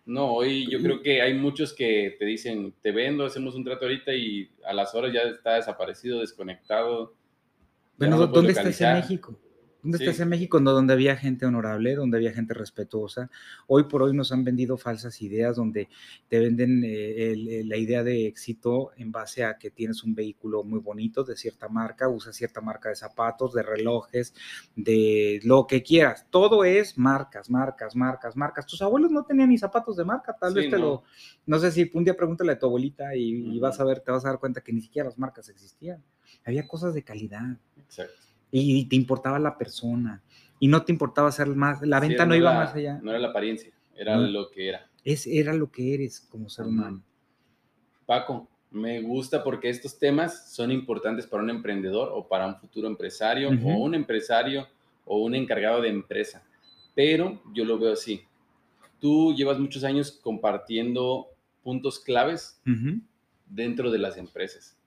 No, 0.08 0.36
hoy 0.36 0.72
yo 0.72 0.82
creo 0.82 1.02
que 1.02 1.22
hay 1.22 1.34
muchos 1.34 1.74
que 1.74 2.16
te 2.18 2.24
dicen, 2.24 2.74
te 2.82 2.94
vendo, 2.94 3.26
hacemos 3.26 3.56
un 3.56 3.66
trato 3.66 3.86
ahorita 3.86 4.14
y 4.14 4.50
a 4.66 4.72
las 4.72 4.96
horas 4.96 5.12
ya 5.14 5.24
está 5.24 5.56
desaparecido, 5.56 6.22
desconectado. 6.22 7.14
Bueno, 7.98 8.26
¿dónde 8.26 8.52
está 8.52 8.62
ese 8.62 8.86
localizar. 8.86 8.96
México? 9.02 9.38
¿Dónde 9.88 10.04
estás 10.04 10.20
en 10.20 10.28
México? 10.28 10.60
donde 10.60 10.92
había 10.92 11.16
gente 11.16 11.46
honorable, 11.46 11.96
donde 11.96 12.18
había 12.18 12.34
gente 12.34 12.54
respetuosa. 12.54 13.30
Hoy 13.68 13.86
por 13.86 14.02
hoy 14.02 14.14
nos 14.14 14.34
han 14.34 14.44
vendido 14.44 14.78
falsas 14.78 15.22
ideas 15.22 15.56
donde 15.56 15.88
te 16.28 16.40
venden 16.40 16.82
eh, 16.84 17.64
la 17.66 17.78
idea 17.78 18.04
de 18.04 18.28
éxito 18.28 18.92
en 18.98 19.14
base 19.14 19.46
a 19.46 19.58
que 19.58 19.72
tienes 19.72 20.04
un 20.04 20.14
vehículo 20.14 20.66
muy 20.66 20.82
bonito 20.82 21.24
de 21.24 21.38
cierta 21.38 21.70
marca, 21.70 22.10
usas 22.10 22.36
cierta 22.36 22.60
marca 22.60 22.90
de 22.90 22.98
zapatos, 22.98 23.54
de 23.54 23.64
relojes, 23.64 24.34
de 24.76 25.40
lo 25.44 25.66
que 25.66 25.82
quieras. 25.82 26.26
Todo 26.30 26.66
es 26.66 26.98
marcas, 26.98 27.50
marcas, 27.50 27.96
marcas, 27.96 28.36
marcas. 28.36 28.66
Tus 28.66 28.82
abuelos 28.82 29.10
no 29.12 29.24
tenían 29.24 29.48
ni 29.48 29.58
zapatos 29.58 29.96
de 29.96 30.04
marca, 30.04 30.36
tal 30.38 30.54
vez 30.54 30.70
te 30.70 30.78
lo... 30.78 31.04
No 31.46 31.60
sé 31.60 31.72
si 31.72 31.90
un 31.94 32.04
día 32.04 32.18
pregúntale 32.18 32.52
a 32.52 32.60
tu 32.60 32.66
abuelita 32.66 33.16
y, 33.16 33.58
vas 33.60 33.80
a 33.80 33.86
ver, 33.86 34.02
te 34.02 34.12
vas 34.12 34.26
a 34.26 34.30
dar 34.30 34.40
cuenta 34.40 34.60
que 34.60 34.74
ni 34.74 34.82
siquiera 34.82 35.08
las 35.08 35.18
marcas 35.18 35.48
existían. 35.48 36.04
Había 36.44 36.68
cosas 36.68 36.94
de 36.94 37.04
calidad. 37.04 37.58
Exacto. 37.78 38.27
Y, 38.52 38.86
te 38.86 38.96
importaba 38.96 39.40
la 39.40 39.58
persona. 39.58 40.22
Y 40.60 40.68
no 40.68 40.84
te 40.84 40.92
importaba 40.92 41.32
ser 41.32 41.48
más. 41.48 41.82
La 41.82 42.00
venta 42.00 42.26
no, 42.26 42.36
iba 42.36 42.54
más 42.54 42.74
allá. 42.74 43.00
No 43.02 43.12
era 43.12 43.20
la 43.20 43.30
apariencia, 43.30 43.72
era 43.96 44.18
lo 44.18 44.50
que 44.50 44.70
era. 44.70 44.90
Es, 45.04 45.28
era 45.28 45.54
lo 45.54 45.72
que 45.72 45.94
eres 45.94 46.20
como 46.20 46.50
ser 46.50 46.66
humano. 46.66 47.02
Paco, 48.06 48.48
me 48.72 49.02
gusta 49.02 49.44
porque 49.44 49.70
estos 49.70 49.98
temas 49.98 50.54
son 50.54 50.72
importantes 50.72 51.28
para 51.28 51.44
un 51.44 51.50
emprendedor 51.50 52.10
o 52.14 52.28
para 52.28 52.48
un 52.48 52.56
futuro 52.56 52.88
empresario 52.88 53.50
o 53.50 53.78
un 53.78 53.96
empresario 53.96 54.68
o 55.06 55.24
un 55.24 55.36
encargado 55.36 55.82
de 55.82 55.90
empresa. 55.90 56.44
Pero 56.96 57.42
yo 57.54 57.66
lo 57.66 57.78
veo 57.78 57.94
así. 57.94 58.22
Tú 59.00 59.34
llevas 59.36 59.60
muchos 59.60 59.84
años 59.84 60.12
compartiendo 60.12 61.28
puntos 61.64 62.00
claves 62.00 62.60
dentro 63.46 63.92
de 63.92 64.00
las 64.00 64.18
empresas 64.18 64.78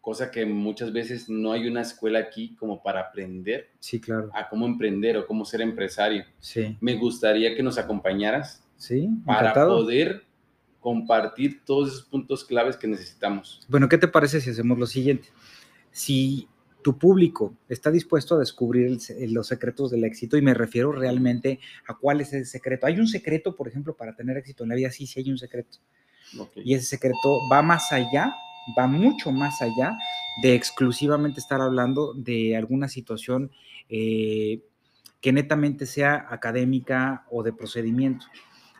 cosa 0.00 0.30
que 0.30 0.46
muchas 0.46 0.92
veces 0.92 1.28
no 1.28 1.52
hay 1.52 1.66
una 1.68 1.82
escuela 1.82 2.18
aquí 2.18 2.54
como 2.56 2.82
para 2.82 3.00
aprender 3.00 3.70
sí, 3.78 4.00
claro. 4.00 4.30
a 4.34 4.48
cómo 4.48 4.66
emprender 4.66 5.16
o 5.18 5.26
cómo 5.26 5.44
ser 5.44 5.60
empresario. 5.60 6.24
Sí. 6.38 6.76
Me 6.80 6.96
gustaría 6.96 7.54
que 7.54 7.62
nos 7.62 7.78
acompañaras 7.78 8.64
sí, 8.76 9.08
para 9.26 9.52
poder 9.52 10.24
compartir 10.80 11.62
todos 11.64 11.88
esos 11.88 12.02
puntos 12.04 12.44
claves 12.44 12.76
que 12.76 12.88
necesitamos. 12.88 13.60
Bueno, 13.68 13.88
¿qué 13.88 13.98
te 13.98 14.08
parece 14.08 14.40
si 14.40 14.50
hacemos 14.50 14.78
lo 14.78 14.86
siguiente? 14.86 15.28
Si 15.90 16.48
tu 16.82 16.98
público 16.98 17.54
está 17.68 17.90
dispuesto 17.90 18.36
a 18.36 18.38
descubrir 18.38 18.98
los 19.28 19.46
secretos 19.46 19.90
del 19.90 20.04
éxito 20.04 20.38
y 20.38 20.42
me 20.42 20.54
refiero 20.54 20.92
realmente 20.92 21.60
a 21.86 21.94
cuál 21.94 22.22
es 22.22 22.32
el 22.32 22.46
secreto. 22.46 22.86
Hay 22.86 22.98
un 22.98 23.06
secreto, 23.06 23.54
por 23.54 23.68
ejemplo, 23.68 23.94
para 23.94 24.16
tener 24.16 24.38
éxito 24.38 24.62
en 24.62 24.70
la 24.70 24.76
vida, 24.76 24.90
sí, 24.90 25.06
sí 25.06 25.20
hay 25.20 25.30
un 25.30 25.36
secreto. 25.36 25.78
Y 26.56 26.74
ese 26.74 26.86
secreto 26.86 27.38
va 27.52 27.60
más 27.60 27.92
allá 27.92 28.34
va 28.78 28.86
mucho 28.86 29.32
más 29.32 29.62
allá 29.62 29.96
de 30.42 30.54
exclusivamente 30.54 31.40
estar 31.40 31.60
hablando 31.60 32.14
de 32.14 32.56
alguna 32.56 32.88
situación 32.88 33.50
eh, 33.88 34.62
que 35.20 35.32
netamente 35.32 35.86
sea 35.86 36.26
académica 36.30 37.26
o 37.30 37.42
de 37.42 37.52
procedimiento. 37.52 38.26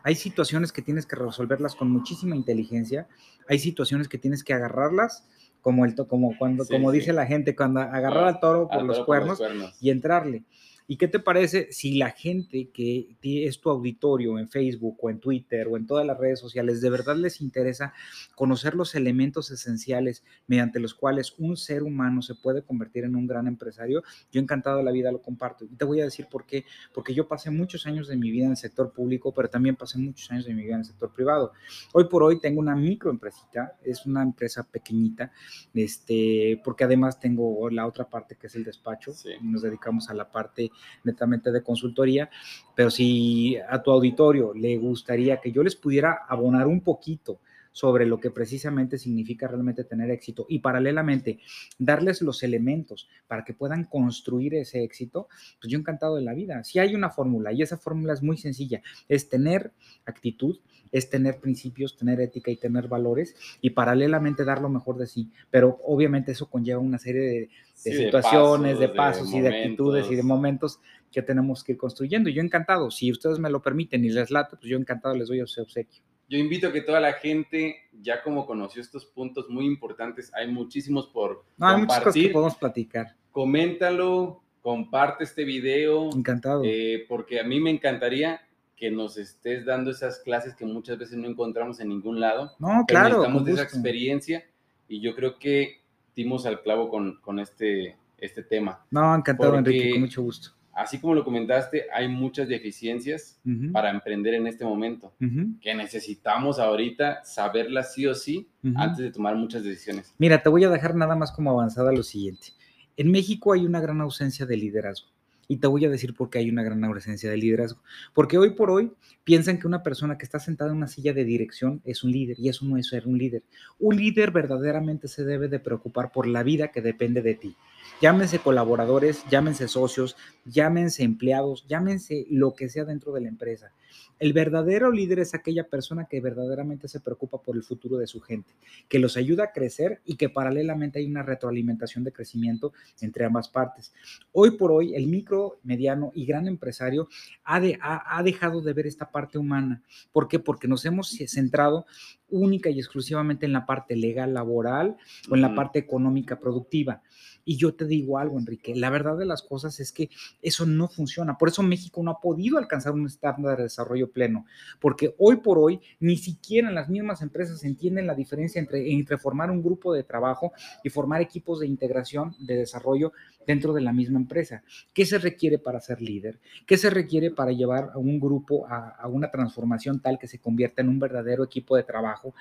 Hay 0.03 0.15
situaciones 0.15 0.71
que 0.71 0.81
tienes 0.81 1.05
que 1.05 1.15
resolverlas 1.15 1.75
con 1.75 1.91
muchísima 1.91 2.35
inteligencia, 2.35 3.07
hay 3.47 3.59
situaciones 3.59 4.07
que 4.07 4.17
tienes 4.17 4.43
que 4.43 4.53
agarrarlas 4.53 5.27
como 5.61 5.85
el 5.85 5.95
como 5.95 6.35
cuando 6.39 6.65
como 6.65 6.91
dice 6.91 7.13
la 7.13 7.27
gente 7.27 7.55
cuando 7.55 7.81
agarrar 7.81 8.23
al 8.23 8.39
toro 8.39 8.67
por, 8.67 8.83
los, 8.83 9.05
cuernos 9.05 9.39
y 9.79 9.91
entrarle. 9.91 10.43
¿Y 10.91 10.97
qué 10.97 11.07
te 11.07 11.19
parece 11.19 11.71
si 11.71 11.95
la 11.95 12.09
gente 12.09 12.69
que 12.69 13.15
es 13.23 13.61
tu 13.61 13.69
auditorio 13.69 14.37
en 14.37 14.49
Facebook 14.49 14.97
o 15.01 15.09
en 15.09 15.21
Twitter 15.21 15.69
o 15.69 15.77
en 15.77 15.87
todas 15.87 16.05
las 16.05 16.17
redes 16.17 16.37
sociales 16.37 16.81
de 16.81 16.89
verdad 16.89 17.15
les 17.15 17.39
interesa 17.39 17.93
conocer 18.35 18.75
los 18.75 18.93
elementos 18.93 19.51
esenciales 19.51 20.25
mediante 20.47 20.81
los 20.81 20.93
cuales 20.93 21.33
un 21.37 21.55
ser 21.55 21.83
humano 21.83 22.21
se 22.21 22.35
puede 22.35 22.63
convertir 22.63 23.05
en 23.05 23.15
un 23.15 23.25
gran 23.25 23.47
empresario? 23.47 24.03
Yo 24.33 24.41
encantado 24.41 24.79
de 24.79 24.83
la 24.83 24.91
vida 24.91 25.13
lo 25.13 25.21
comparto. 25.21 25.63
Y 25.63 25.77
te 25.77 25.85
voy 25.85 26.01
a 26.01 26.03
decir 26.03 26.27
por 26.29 26.45
qué. 26.45 26.65
Porque 26.93 27.13
yo 27.13 27.25
pasé 27.25 27.51
muchos 27.51 27.87
años 27.87 28.09
de 28.09 28.17
mi 28.17 28.29
vida 28.29 28.43
en 28.43 28.51
el 28.51 28.57
sector 28.57 28.91
público, 28.91 29.33
pero 29.33 29.49
también 29.49 29.77
pasé 29.77 29.97
muchos 29.97 30.29
años 30.29 30.43
de 30.43 30.53
mi 30.53 30.63
vida 30.63 30.73
en 30.73 30.79
el 30.79 30.85
sector 30.85 31.13
privado. 31.13 31.53
Hoy 31.93 32.09
por 32.09 32.21
hoy 32.21 32.41
tengo 32.41 32.59
una 32.59 32.75
microempresita, 32.75 33.77
es 33.81 34.05
una 34.05 34.23
empresa 34.23 34.63
pequeñita, 34.63 35.31
este, 35.73 36.59
porque 36.65 36.83
además 36.83 37.17
tengo 37.17 37.69
la 37.69 37.87
otra 37.87 38.09
parte 38.09 38.35
que 38.35 38.47
es 38.47 38.55
el 38.55 38.65
despacho. 38.65 39.13
y 39.41 39.47
Nos 39.47 39.61
dedicamos 39.61 40.09
a 40.09 40.13
la 40.13 40.29
parte 40.29 40.69
netamente 41.03 41.51
de 41.51 41.63
consultoría, 41.63 42.29
pero 42.75 42.89
si 42.89 43.57
a 43.57 43.81
tu 43.81 43.91
auditorio 43.91 44.53
le 44.53 44.77
gustaría 44.77 45.39
que 45.39 45.51
yo 45.51 45.63
les 45.63 45.75
pudiera 45.75 46.25
abonar 46.27 46.67
un 46.67 46.81
poquito 46.81 47.39
sobre 47.71 48.05
lo 48.05 48.19
que 48.19 48.31
precisamente 48.31 48.97
significa 48.97 49.47
realmente 49.47 49.83
tener 49.83 50.11
éxito 50.11 50.45
y 50.49 50.59
paralelamente 50.59 51.39
darles 51.79 52.21
los 52.21 52.43
elementos 52.43 53.07
para 53.27 53.43
que 53.43 53.53
puedan 53.53 53.85
construir 53.85 54.55
ese 54.55 54.83
éxito, 54.83 55.27
pues 55.59 55.71
yo 55.71 55.79
encantado 55.79 56.15
de 56.15 56.23
la 56.23 56.33
vida. 56.33 56.63
Si 56.63 56.79
hay 56.79 56.95
una 56.95 57.09
fórmula 57.09 57.53
y 57.53 57.61
esa 57.61 57.77
fórmula 57.77 58.13
es 58.13 58.21
muy 58.21 58.37
sencilla, 58.37 58.81
es 59.07 59.29
tener 59.29 59.71
actitud, 60.05 60.59
es 60.91 61.09
tener 61.09 61.39
principios, 61.39 61.95
tener 61.95 62.19
ética 62.19 62.51
y 62.51 62.57
tener 62.57 62.87
valores 62.87 63.35
y 63.61 63.69
paralelamente 63.69 64.43
dar 64.43 64.61
lo 64.61 64.69
mejor 64.69 64.97
de 64.97 65.07
sí, 65.07 65.31
pero 65.49 65.79
obviamente 65.85 66.33
eso 66.33 66.49
conlleva 66.49 66.79
una 66.79 66.99
serie 66.99 67.21
de, 67.21 67.49
situaciones, 67.75 68.77
de 68.79 68.89
pasos, 68.89 69.33
y 69.33 69.39
de 69.39 69.47
actitudes 69.47 70.11
y 70.11 70.15
de 70.15 70.23
momentos 70.23 70.79
que 71.11 71.21
tenemos 71.21 71.63
que 71.63 71.73
ir 71.73 71.77
construyendo. 71.77 72.29
Y 72.29 72.33
yo 72.33 72.41
encantado, 72.41 72.91
si 72.91 73.11
ustedes 73.11 73.39
me 73.39 73.49
lo 73.49 73.61
permiten 73.61 74.05
y 74.05 74.09
les 74.09 74.31
late, 74.31 74.57
pues 74.57 74.69
yo 74.69 74.77
encantado 74.77 75.15
les 75.15 75.27
doy 75.27 75.39
ese 75.39 75.61
obsequio. 75.61 76.03
Yo 76.31 76.37
invito 76.37 76.69
a 76.69 76.71
que 76.71 76.79
toda 76.79 77.01
la 77.01 77.11
gente, 77.11 77.75
ya 77.91 78.23
como 78.23 78.45
conoció 78.45 78.81
estos 78.81 79.05
puntos 79.05 79.49
muy 79.49 79.65
importantes, 79.65 80.31
hay 80.33 80.47
muchísimos 80.49 81.07
por 81.07 81.43
no, 81.57 81.67
hay 81.67 81.81
muchas 81.81 81.99
cosas 81.99 82.13
que 82.13 82.29
podemos 82.29 82.55
platicar. 82.55 83.17
Coméntalo, 83.33 84.41
comparte 84.61 85.25
este 85.25 85.43
video. 85.43 86.09
Encantado. 86.15 86.61
Eh, 86.63 87.05
porque 87.09 87.41
a 87.41 87.43
mí 87.43 87.59
me 87.59 87.69
encantaría 87.69 88.39
que 88.77 88.89
nos 88.89 89.17
estés 89.17 89.65
dando 89.65 89.91
esas 89.91 90.19
clases 90.19 90.55
que 90.55 90.65
muchas 90.65 90.97
veces 90.97 91.17
no 91.17 91.27
encontramos 91.27 91.81
en 91.81 91.89
ningún 91.89 92.21
lado. 92.21 92.53
No, 92.59 92.85
claro. 92.87 93.09
Necesitamos 93.09 93.43
de 93.43 93.51
esa 93.51 93.63
experiencia 93.63 94.45
y 94.87 95.01
yo 95.01 95.13
creo 95.15 95.37
que 95.37 95.81
dimos 96.15 96.45
al 96.45 96.61
clavo 96.61 96.87
con, 96.87 97.19
con 97.19 97.39
este, 97.39 97.97
este 98.17 98.41
tema. 98.41 98.85
No, 98.89 99.13
encantado, 99.13 99.57
Enrique, 99.57 99.91
con 99.91 99.99
mucho 99.99 100.21
gusto 100.21 100.51
así 100.73 100.99
como 100.99 101.13
lo 101.13 101.23
comentaste, 101.23 101.85
hay 101.93 102.07
muchas 102.07 102.47
deficiencias 102.47 103.39
para 103.71 103.89
emprender 103.89 104.33
en 104.35 104.47
este 104.47 104.65
momento, 104.65 105.13
que 105.61 105.75
necesitamos 105.75 106.59
ahorita 106.59 107.23
saberlas 107.23 107.93
sí 107.93 108.07
o 108.07 108.15
sí 108.15 108.47
antes 108.75 108.99
de 108.99 109.11
tomar 109.11 109.35
muchas 109.35 109.63
decisiones. 109.63 110.13
Mira, 110.17 110.41
te 110.41 110.49
voy 110.49 110.63
a 110.63 110.69
dejar 110.69 110.95
nada 110.95 111.15
más 111.15 111.31
como 111.31 111.51
avanzada 111.51 111.91
lo 111.91 112.03
siguiente. 112.03 112.49
En 112.97 113.11
México 113.11 113.53
hay 113.53 113.65
una 113.65 113.79
gran 113.79 114.01
ausencia 114.01 114.45
de 114.45 114.57
liderazgo. 114.57 115.07
Y 115.47 115.57
te 115.57 115.67
voy 115.67 115.83
a 115.83 115.89
decir 115.89 116.13
por 116.13 116.29
qué 116.29 116.39
hay 116.39 116.49
una 116.49 116.63
gran 116.63 116.81
ausencia 116.85 117.29
de 117.29 117.35
liderazgo. 117.35 117.81
Porque 118.13 118.37
hoy 118.37 118.51
por 118.51 118.71
hoy 118.71 118.93
piensan 119.25 119.59
que 119.59 119.67
una 119.67 119.83
persona 119.83 120.17
que 120.17 120.23
está 120.23 120.39
sentada 120.39 120.71
en 120.71 120.77
una 120.77 120.87
silla 120.87 121.11
de 121.11 121.25
dirección 121.25 121.81
es 121.83 122.05
un 122.05 122.11
líder 122.11 122.39
y 122.39 122.47
eso 122.47 122.63
no 122.63 122.77
es 122.77 122.87
ser 122.87 123.05
un 123.05 123.17
líder. 123.17 123.43
Un 123.77 123.97
líder 123.97 124.31
verdaderamente 124.31 125.09
se 125.09 125.25
debe 125.25 125.49
de 125.49 125.59
preocupar 125.59 126.13
por 126.13 126.25
la 126.25 126.43
vida 126.43 126.69
que 126.69 126.81
depende 126.81 127.21
de 127.21 127.33
ti. 127.33 127.57
Llámense 128.01 128.39
colaboradores, 128.39 129.23
llámense 129.29 129.67
socios, 129.67 130.17
llámense 130.43 131.03
empleados, 131.03 131.67
llámense 131.67 132.25
lo 132.31 132.55
que 132.55 132.67
sea 132.67 132.83
dentro 132.83 133.11
de 133.11 133.21
la 133.21 133.27
empresa. 133.27 133.73
El 134.17 134.33
verdadero 134.33 134.91
líder 134.91 135.19
es 135.19 135.35
aquella 135.35 135.67
persona 135.67 136.05
que 136.05 136.19
verdaderamente 136.19 136.87
se 136.87 136.99
preocupa 136.99 137.43
por 137.43 137.55
el 137.55 137.61
futuro 137.61 137.97
de 137.97 138.07
su 138.07 138.19
gente, 138.19 138.53
que 138.89 138.97
los 138.97 139.17
ayuda 139.17 139.43
a 139.43 139.51
crecer 139.51 140.01
y 140.03 140.15
que 140.15 140.29
paralelamente 140.29 140.97
hay 140.97 141.05
una 141.05 141.21
retroalimentación 141.21 142.03
de 142.03 142.11
crecimiento 142.11 142.73
entre 143.01 143.25
ambas 143.25 143.49
partes. 143.49 143.93
Hoy 144.31 144.57
por 144.57 144.71
hoy, 144.71 144.95
el 144.95 145.05
micro, 145.05 145.59
mediano 145.61 146.11
y 146.15 146.25
gran 146.25 146.47
empresario 146.47 147.07
ha, 147.43 147.61
ha 147.61 148.23
dejado 148.23 148.61
de 148.61 148.73
ver 148.73 148.87
esta 148.87 149.11
parte 149.11 149.37
humana. 149.37 149.83
¿Por 150.11 150.27
qué? 150.27 150.39
Porque 150.39 150.67
nos 150.67 150.85
hemos 150.85 151.11
centrado 151.27 151.85
única 152.31 152.69
y 152.69 152.79
exclusivamente 152.79 153.45
en 153.45 153.53
la 153.53 153.65
parte 153.65 153.95
legal, 153.95 154.33
laboral 154.33 154.97
o 155.29 155.35
en 155.35 155.41
la 155.41 155.53
parte 155.53 155.79
económica 155.79 156.39
productiva. 156.39 157.01
Y 157.43 157.57
yo 157.57 157.73
te 157.73 157.85
digo 157.85 158.17
algo, 158.17 158.37
Enrique, 158.37 158.75
la 158.75 158.89
verdad 158.89 159.17
de 159.17 159.25
las 159.25 159.41
cosas 159.41 159.79
es 159.79 159.91
que 159.91 160.09
eso 160.41 160.65
no 160.65 160.87
funciona. 160.87 161.37
Por 161.37 161.49
eso 161.49 161.63
México 161.63 162.03
no 162.03 162.11
ha 162.11 162.19
podido 162.19 162.57
alcanzar 162.57 162.93
un 162.93 163.05
estándar 163.05 163.57
de 163.57 163.63
desarrollo 163.63 164.11
pleno, 164.11 164.45
porque 164.79 165.15
hoy 165.17 165.37
por 165.37 165.57
hoy 165.57 165.81
ni 165.99 166.17
siquiera 166.17 166.69
en 166.69 166.75
las 166.75 166.89
mismas 166.89 167.21
empresas 167.21 167.63
entienden 167.63 168.07
la 168.07 168.15
diferencia 168.15 168.59
entre, 168.59 168.91
entre 168.91 169.17
formar 169.17 169.49
un 169.49 169.63
grupo 169.63 169.93
de 169.93 170.03
trabajo 170.03 170.53
y 170.83 170.89
formar 170.89 171.21
equipos 171.21 171.59
de 171.59 171.67
integración, 171.67 172.35
de 172.39 172.55
desarrollo 172.57 173.11
dentro 173.45 173.73
de 173.73 173.81
la 173.81 173.93
misma 173.93 174.19
empresa. 174.19 174.63
¿Qué 174.93 175.05
se 175.05 175.17
requiere 175.17 175.57
para 175.57 175.79
ser 175.79 176.01
líder? 176.01 176.39
¿Qué 176.65 176.77
se 176.77 176.89
requiere 176.89 177.31
para 177.31 177.51
llevar 177.51 177.91
a 177.93 177.97
un 177.97 178.19
grupo 178.19 178.67
a, 178.67 179.07
una 179.07 179.29
transformación 179.29 179.99
tal 179.99 180.19
que 180.19 180.27
se 180.27 180.39
convierta 180.39 180.81
en 180.81 180.89
un 180.89 180.99
verdadero 180.99 181.43
equipo 181.43 181.75
de 181.75 181.83
trabajo? 181.83 182.33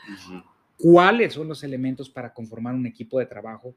¿Cuáles 0.76 1.34
son 1.34 1.48
los 1.48 1.62
elementos 1.62 2.08
para 2.08 2.32
conformar 2.32 2.74
un 2.74 2.86
equipo 2.86 3.18
de 3.18 3.26
trabajo? 3.26 3.74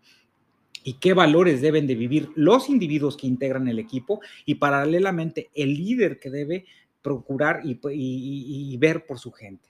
y 0.86 0.96
qué 0.96 1.14
valores 1.14 1.62
deben 1.62 1.88
de 1.88 1.96
vivir 1.96 2.30
los 2.36 2.70
individuos 2.70 3.16
que 3.16 3.26
integran 3.26 3.70
el 3.70 3.80
equipo 3.80 4.20
y 4.46 4.56
paralelamente 4.56 5.50
el 5.54 5.76
líder 5.76 6.20
que 6.20 6.30
debe 6.30 6.66
procurar 7.02 7.62
y, 7.64 8.78
ver 8.78 9.06
por 9.06 9.20
su 9.20 9.32
gente. 9.32 9.70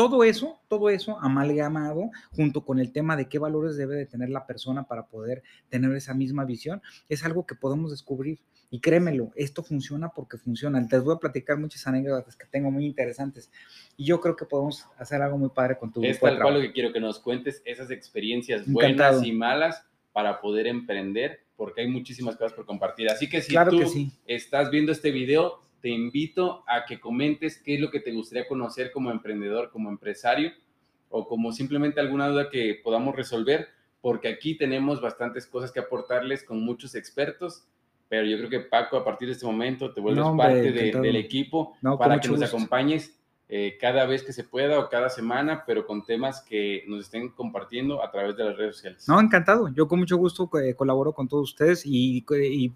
Todo 0.00 0.24
eso, 0.24 0.58
todo 0.66 0.88
eso 0.88 1.18
amalgamado 1.20 2.10
junto 2.30 2.64
con 2.64 2.78
el 2.78 2.90
tema 2.90 3.18
de 3.18 3.28
qué 3.28 3.38
valores 3.38 3.76
debe 3.76 3.96
de 3.96 4.06
tener 4.06 4.30
la 4.30 4.46
persona 4.46 4.84
para 4.84 5.08
poder 5.08 5.42
tener 5.68 5.94
esa 5.94 6.14
misma 6.14 6.46
visión, 6.46 6.80
es 7.10 7.22
algo 7.22 7.44
que 7.44 7.54
podemos 7.54 7.90
descubrir. 7.90 8.38
Y 8.70 8.80
créemelo, 8.80 9.30
esto 9.34 9.62
funciona 9.62 10.08
porque 10.08 10.38
funciona. 10.38 10.88
Te 10.88 10.98
voy 11.00 11.16
a 11.16 11.18
platicar 11.18 11.58
muchas 11.58 11.86
anécdotas 11.86 12.34
que 12.34 12.46
tengo 12.46 12.70
muy 12.70 12.86
interesantes. 12.86 13.50
Y 13.98 14.06
yo 14.06 14.22
creo 14.22 14.36
que 14.36 14.46
podemos 14.46 14.86
hacer 14.96 15.20
algo 15.20 15.36
muy 15.36 15.50
padre 15.50 15.76
con 15.76 15.92
tu 15.92 16.02
Es 16.02 16.18
tal 16.18 16.40
cual 16.40 16.54
lo 16.54 16.60
que 16.62 16.72
quiero 16.72 16.94
que 16.94 17.00
nos 17.00 17.18
cuentes, 17.18 17.60
esas 17.66 17.90
experiencias 17.90 18.66
buenas 18.66 19.22
y 19.22 19.32
malas 19.32 19.84
para 20.12 20.40
poder 20.40 20.66
emprender, 20.66 21.40
porque 21.56 21.82
hay 21.82 21.88
muchísimas 21.88 22.36
cosas 22.36 22.54
por 22.54 22.64
compartir. 22.64 23.10
Así 23.10 23.28
que 23.28 23.42
si 23.42 23.54
tú 23.54 23.82
estás 24.24 24.70
viendo 24.70 24.92
este 24.92 25.10
video, 25.10 25.60
te 25.80 25.88
invito 25.88 26.64
a 26.66 26.84
que 26.84 27.00
comentes 27.00 27.60
qué 27.62 27.74
es 27.74 27.80
lo 27.80 27.90
que 27.90 28.00
te 28.00 28.12
gustaría 28.12 28.46
conocer 28.46 28.92
como 28.92 29.10
emprendedor, 29.10 29.70
como 29.70 29.90
empresario, 29.90 30.52
o 31.08 31.26
como 31.26 31.52
simplemente 31.52 32.00
alguna 32.00 32.28
duda 32.28 32.50
que 32.50 32.80
podamos 32.82 33.16
resolver, 33.16 33.68
porque 34.00 34.28
aquí 34.28 34.56
tenemos 34.56 35.00
bastantes 35.00 35.46
cosas 35.46 35.72
que 35.72 35.80
aportarles 35.80 36.44
con 36.44 36.62
muchos 36.62 36.94
expertos, 36.94 37.66
pero 38.08 38.26
yo 38.26 38.38
creo 38.38 38.50
que 38.50 38.60
Paco, 38.60 38.96
a 38.96 39.04
partir 39.04 39.28
de 39.28 39.34
este 39.34 39.46
momento, 39.46 39.92
te 39.92 40.00
vuelves 40.00 40.24
parte 40.36 40.72
del 40.72 41.16
equipo 41.16 41.76
para 41.98 42.20
que 42.20 42.28
nos 42.28 42.42
acompañes 42.42 43.16
eh, 43.48 43.76
cada 43.80 44.06
vez 44.06 44.22
que 44.22 44.32
se 44.32 44.44
pueda 44.44 44.78
o 44.78 44.88
cada 44.88 45.08
semana, 45.08 45.64
pero 45.66 45.84
con 45.84 46.04
temas 46.04 46.40
que 46.40 46.84
nos 46.86 47.00
estén 47.00 47.30
compartiendo 47.30 48.02
a 48.02 48.10
través 48.10 48.36
de 48.36 48.44
las 48.44 48.56
redes 48.56 48.76
sociales. 48.76 49.08
No, 49.08 49.20
encantado. 49.20 49.68
Yo 49.74 49.88
con 49.88 49.98
mucho 49.98 50.16
gusto 50.16 50.48
eh, 50.60 50.74
colaboro 50.74 51.12
con 51.12 51.26
todos 51.26 51.50
ustedes 51.50 51.84
y, 51.84 52.24
y 52.30 52.72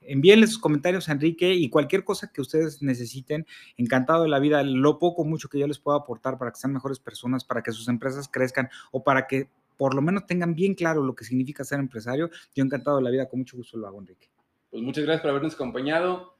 envíenle 0.00 0.46
sus 0.46 0.58
comentarios 0.58 1.08
a 1.08 1.12
Enrique 1.12 1.54
y 1.54 1.70
cualquier 1.70 2.04
cosa 2.04 2.32
que 2.32 2.40
ustedes 2.40 2.82
necesiten. 2.82 3.46
Encantado 3.76 4.22
de 4.22 4.28
la 4.28 4.38
vida, 4.38 4.62
lo 4.62 4.98
poco, 4.98 5.24
mucho 5.24 5.48
que 5.48 5.58
yo 5.58 5.66
les 5.66 5.78
pueda 5.78 5.98
aportar 5.98 6.38
para 6.38 6.50
que 6.50 6.58
sean 6.58 6.72
mejores 6.72 6.98
personas, 6.98 7.44
para 7.44 7.62
que 7.62 7.72
sus 7.72 7.88
empresas 7.88 8.28
crezcan 8.28 8.68
o 8.90 9.02
para 9.02 9.26
que 9.26 9.48
por 9.76 9.94
lo 9.94 10.02
menos 10.02 10.26
tengan 10.26 10.54
bien 10.54 10.74
claro 10.74 11.02
lo 11.02 11.14
que 11.14 11.24
significa 11.24 11.64
ser 11.64 11.80
empresario. 11.80 12.30
Yo 12.54 12.64
encantado 12.64 12.98
de 12.98 13.02
la 13.02 13.10
vida, 13.10 13.28
con 13.28 13.40
mucho 13.40 13.56
gusto 13.56 13.76
lo 13.78 13.86
hago, 13.86 14.00
Enrique. 14.00 14.28
Pues 14.70 14.82
muchas 14.82 15.04
gracias 15.04 15.22
por 15.22 15.30
habernos 15.30 15.54
acompañado. 15.54 16.36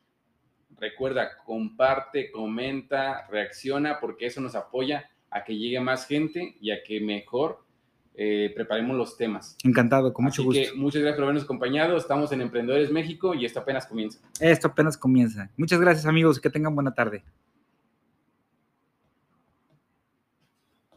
Recuerda, 0.79 1.37
comparte, 1.45 2.31
comenta, 2.31 3.27
reacciona, 3.29 4.01
porque 4.01 4.27
eso 4.27 4.41
nos 4.41 4.55
apoya 4.55 5.11
a 5.31 5.45
que 5.45 5.57
llegue 5.57 5.81
más 5.81 6.07
gente 6.07 6.57
y 6.61 6.71
a 6.71 6.83
que 6.83 7.01
mejor 7.01 7.65
eh, 8.15 8.53
preparemos 8.55 8.97
los 8.97 9.17
temas. 9.17 9.57
Encantado, 9.65 10.13
con 10.13 10.27
mucho 10.27 10.45
gusto. 10.45 10.61
muchas 10.77 11.01
gracias 11.01 11.17
por 11.17 11.25
habernos 11.25 11.45
acompañado. 11.45 11.97
Estamos 11.97 12.31
en 12.33 12.43
Emprendedores 12.43 12.91
México 12.91 13.33
y 13.35 13.47
esto 13.47 13.61
apenas 13.61 13.87
comienza. 13.87 14.19
Esto 14.39 14.69
apenas 14.69 14.99
comienza. 14.99 15.51
Muchas 15.57 15.81
gracias, 15.81 16.05
amigos. 16.07 16.39
Que 16.41 16.51
tengan 16.51 16.75
buena 16.75 16.95
tarde. 16.95 17.25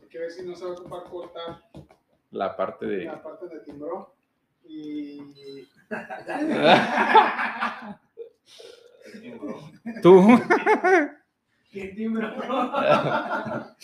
Hay 0.02 0.10
que 0.10 0.20
ver 0.20 0.32
si 0.32 0.46
no 0.46 0.56
se 0.56 0.66
va 0.66 0.72
a 0.72 0.74
ocupar 0.74 1.04
cortar 1.04 1.62
la 2.32 2.54
parte 2.56 2.86
de. 2.86 3.06
La 3.06 3.24
parte 3.24 3.48
de 3.48 3.60
timbró. 3.62 4.14
Y. 4.68 5.22
¿Tú? 10.02 10.28
¿Quién 11.72 11.96
timbró? 11.96 12.28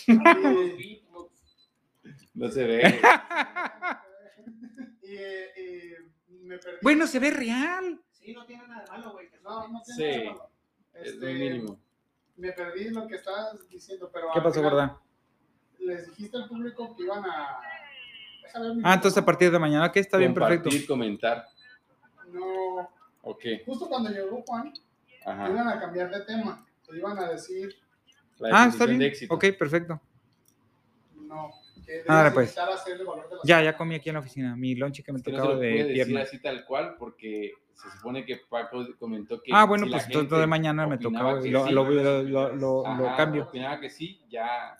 No 2.41 2.49
se 2.49 2.63
ve. 2.65 3.01
Bueno, 6.81 7.07
se 7.07 7.17
ve 7.19 7.31
real. 7.31 8.01
Sí, 8.11 8.33
no 8.33 8.45
tiene 8.45 8.67
nada 8.67 8.83
de 8.83 8.91
malo, 8.91 9.13
güey. 9.13 9.29
No, 9.41 9.69
no 9.69 9.81
tiene 9.83 10.05
nada 10.05 10.19
de 10.19 10.29
malo. 10.31 10.49
es 10.95 11.17
muy 11.17 11.29
este, 11.29 11.33
mínimo. 11.33 11.79
Me 12.35 12.51
perdí 12.51 12.89
lo 12.89 13.07
que 13.07 13.15
estabas 13.15 13.55
diciendo, 13.69 14.09
pero. 14.11 14.27
¿Qué 14.33 14.41
pasó, 14.41 14.61
verdad? 14.61 14.97
Les 15.79 16.07
dijiste 16.07 16.35
al 16.35 16.49
público 16.49 16.93
que 16.97 17.03
iban 17.03 17.23
a. 17.23 17.61
Ah, 18.83 18.95
entonces 18.95 19.17
a 19.17 19.25
partir 19.25 19.49
de 19.49 19.59
mañana, 19.59 19.91
que 19.91 20.01
está 20.01 20.17
bien, 20.17 20.33
perfecto. 20.33 20.69
comentar. 20.87 21.45
No. 22.33 22.89
Ok. 23.21 23.45
Justo 23.65 23.87
cuando 23.87 24.09
llegó 24.09 24.43
Juan, 24.45 24.73
iban 25.25 25.67
a 25.69 25.79
cambiar 25.79 26.09
de 26.09 26.25
tema. 26.25 26.65
Se 26.81 26.97
iban 26.97 27.17
a 27.17 27.29
decir. 27.29 27.73
ah, 28.51 28.67
está 28.67 28.85
bien. 28.87 29.13
Ok, 29.29 29.45
perfecto. 29.57 30.01
No. 31.15 31.51
Ah, 32.07 32.31
pues. 32.33 32.55
Ya, 33.43 33.61
ya 33.61 33.75
comí 33.75 33.95
aquí 33.95 34.09
en 34.09 34.15
la 34.15 34.19
oficina. 34.19 34.55
Mi 34.55 34.75
lonche 34.75 35.03
que 35.03 35.11
me 35.11 35.21
tocaba 35.21 35.55
de 35.55 35.85
pierna. 35.85 36.21
así 36.21 36.39
tal 36.39 36.65
cual 36.65 36.95
porque 36.97 37.53
se 37.73 37.89
supone 37.91 38.25
que 38.25 38.41
Paco 38.49 38.85
comentó 38.99 39.41
que. 39.41 39.51
Ah, 39.53 39.65
bueno, 39.65 39.87
pues 39.89 40.07
todo 40.09 40.39
de 40.39 40.47
mañana 40.47 40.87
me 40.87 40.97
tocaba 40.97 41.45
y 41.45 41.49
lo, 41.49 41.69
lo, 41.69 41.89
lo, 42.23 42.53
lo, 42.55 43.15
cambio. 43.15 43.43
Opinaba 43.43 43.79
que 43.79 43.89
sí, 43.89 44.21
ya. 44.29 44.77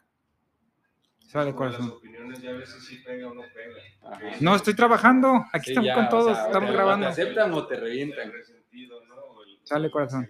Sale 1.28 1.56
corazón. 1.56 1.86
Las 1.86 1.96
opiniones 1.96 2.42
ya 2.42 2.50
a 2.50 2.54
veces 2.54 2.84
sí 2.86 2.98
pega 3.06 3.30
o 3.30 3.34
no 3.34 3.44
pega. 3.54 4.38
No, 4.42 4.54
estoy 4.54 4.74
trabajando. 4.74 5.46
Aquí 5.54 5.72
estamos 5.72 5.92
con 5.94 6.10
todos. 6.10 6.38
estamos 6.38 6.72
grabando. 6.72 7.06
¿Te 7.08 7.12
aceptan 7.12 7.54
o 7.54 7.66
te 7.66 7.76
revientan? 7.78 8.34
Sale 9.64 9.90
corazón. 9.90 10.30